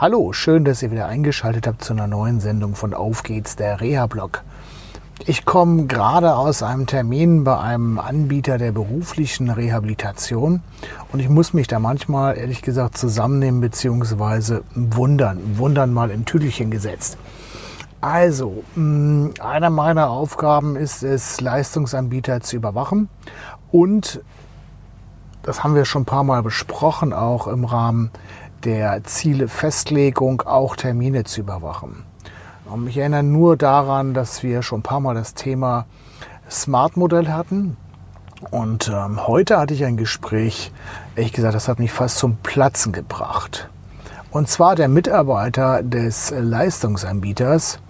[0.00, 3.80] Hallo, schön, dass ihr wieder eingeschaltet habt zu einer neuen Sendung von Auf geht's, der
[3.80, 4.44] Reha-Blog.
[5.26, 10.62] Ich komme gerade aus einem Termin bei einem Anbieter der beruflichen Rehabilitation
[11.10, 14.60] und ich muss mich da manchmal ehrlich gesagt zusammennehmen bzw.
[14.76, 17.18] wundern, wundern mal in Tüdelchen gesetzt.
[18.00, 23.08] Also, mm, einer meiner Aufgaben ist es, Leistungsanbieter zu überwachen
[23.72, 24.20] und
[25.42, 28.12] das haben wir schon ein paar Mal besprochen, auch im Rahmen
[28.64, 32.04] der Zielefestlegung auch Termine zu überwachen.
[32.86, 35.86] Ich erinnere nur daran, dass wir schon ein paar Mal das Thema
[36.50, 37.76] Smart-Modell hatten.
[38.50, 40.70] Und ähm, heute hatte ich ein Gespräch,
[41.16, 43.68] ehrlich gesagt, das hat mich fast zum Platzen gebracht.
[44.30, 47.80] Und zwar der Mitarbeiter des Leistungsanbieters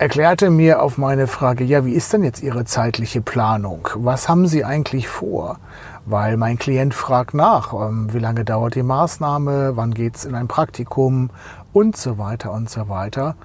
[0.00, 3.86] erklärte mir auf meine Frage, ja, wie ist denn jetzt Ihre zeitliche Planung?
[3.96, 5.58] Was haben Sie eigentlich vor?
[6.06, 10.34] Weil mein Klient fragt nach, ähm, wie lange dauert die Maßnahme, wann geht es in
[10.34, 11.28] ein Praktikum
[11.74, 13.36] und so weiter und so weiter.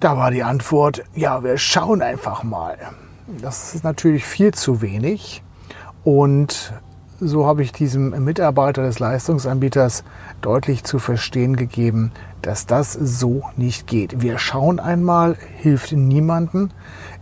[0.00, 2.78] Da war die Antwort, ja, wir schauen einfach mal.
[3.42, 5.42] Das ist natürlich viel zu wenig
[6.04, 6.72] und
[7.20, 10.04] so habe ich diesem Mitarbeiter des Leistungsanbieters
[10.42, 14.20] deutlich zu verstehen gegeben, dass das so nicht geht.
[14.20, 16.70] Wir schauen einmal, hilft niemanden,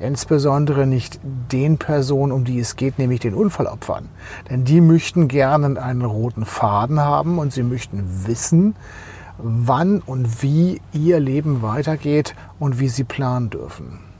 [0.00, 4.08] insbesondere nicht den Personen, um die es geht, nämlich den Unfallopfern.
[4.50, 8.74] Denn die möchten gerne einen roten Faden haben und sie möchten wissen,
[9.38, 14.13] wann und wie ihr Leben weitergeht und wie sie planen dürfen.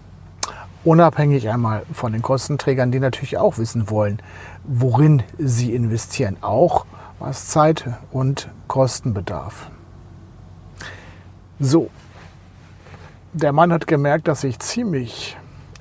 [0.85, 4.21] Unabhängig einmal von den Kostenträgern, die natürlich auch wissen wollen,
[4.65, 6.85] worin sie investieren, auch
[7.19, 9.71] was Zeit und Kosten bedarf.
[11.59, 11.89] So,
[13.33, 15.39] der Mann hat gemerkt, dass ich ziemlich